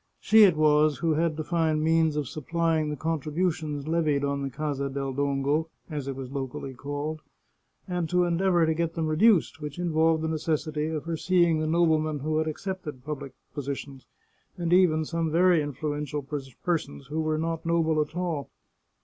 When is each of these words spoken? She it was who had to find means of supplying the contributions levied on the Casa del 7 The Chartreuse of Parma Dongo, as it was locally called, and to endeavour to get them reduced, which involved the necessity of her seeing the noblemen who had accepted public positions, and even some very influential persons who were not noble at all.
She 0.19 0.41
it 0.45 0.57
was 0.57 0.97
who 0.97 1.13
had 1.13 1.37
to 1.37 1.43
find 1.43 1.83
means 1.83 2.15
of 2.15 2.27
supplying 2.27 2.89
the 2.89 2.95
contributions 2.95 3.87
levied 3.87 4.23
on 4.25 4.41
the 4.41 4.49
Casa 4.49 4.89
del 4.89 5.11
7 5.11 5.11
The 5.11 5.11
Chartreuse 5.11 5.11
of 5.11 5.15
Parma 5.15 5.41
Dongo, 5.43 5.67
as 5.91 6.07
it 6.07 6.15
was 6.15 6.31
locally 6.31 6.73
called, 6.73 7.21
and 7.87 8.09
to 8.09 8.23
endeavour 8.23 8.65
to 8.65 8.73
get 8.73 8.95
them 8.95 9.05
reduced, 9.05 9.61
which 9.61 9.77
involved 9.77 10.23
the 10.23 10.27
necessity 10.27 10.87
of 10.87 11.03
her 11.03 11.17
seeing 11.17 11.59
the 11.59 11.67
noblemen 11.67 12.17
who 12.17 12.39
had 12.39 12.47
accepted 12.47 13.05
public 13.05 13.33
positions, 13.53 14.07
and 14.57 14.73
even 14.73 15.05
some 15.05 15.29
very 15.29 15.61
influential 15.61 16.23
persons 16.63 17.05
who 17.05 17.21
were 17.21 17.37
not 17.37 17.63
noble 17.63 18.01
at 18.01 18.15
all. 18.15 18.49